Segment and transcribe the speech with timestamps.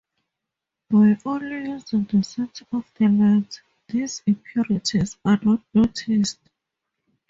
[0.89, 6.39] By only using the center of the lens, these impurities are not noticed.